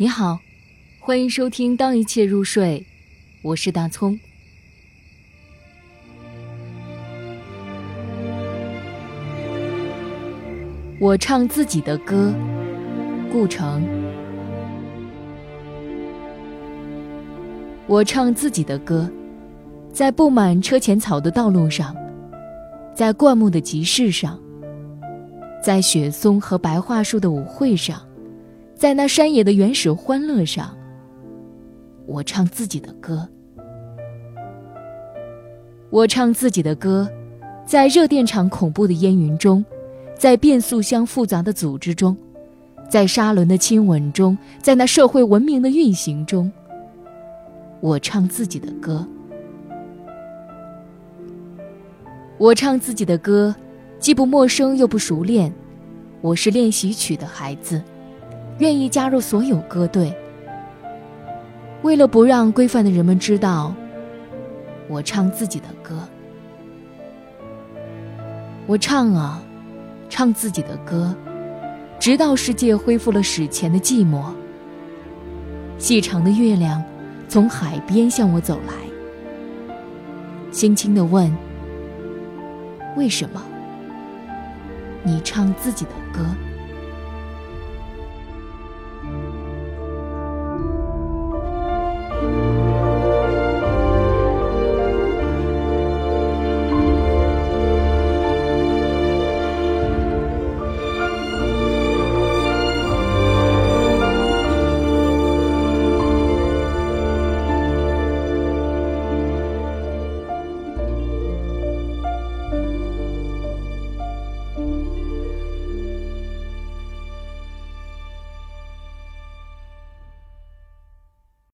[0.00, 0.40] 你好，
[0.98, 2.80] 欢迎收听《当一切入睡》，
[3.42, 4.18] 我是大葱。
[10.98, 12.32] 我唱自己的歌，
[13.30, 13.86] 顾城。
[17.86, 19.06] 我唱自己的歌，
[19.92, 21.94] 在布满车前草的道路上，
[22.94, 24.40] 在灌木的集市上，
[25.62, 28.00] 在雪松和白桦树的舞会上。
[28.80, 30.74] 在那山野的原始欢乐上，
[32.06, 33.28] 我唱自己的歌。
[35.90, 37.06] 我唱自己的歌，
[37.66, 39.62] 在热电厂恐怖的烟云中，
[40.16, 42.16] 在变速箱复杂的组织中，
[42.88, 46.50] 在沙轮的亲吻中，在那社会文明的运行中，
[47.80, 49.06] 我唱自己的歌。
[52.38, 53.54] 我唱自己的歌，
[53.98, 55.52] 既不陌生又不熟练，
[56.22, 57.78] 我是练习曲的孩子。
[58.60, 60.14] 愿意加入所有歌队。
[61.82, 63.74] 为了不让规范的人们知道，
[64.86, 65.98] 我唱自己的歌。
[68.66, 69.42] 我唱啊，
[70.08, 71.14] 唱自己的歌，
[71.98, 74.22] 直到世界恢复了史前的寂寞。
[75.78, 76.82] 细长的月亮
[77.28, 78.74] 从海边向我走来，
[80.52, 81.34] 轻轻地问
[82.94, 83.42] ：“为什么
[85.02, 86.26] 你唱自己的歌？”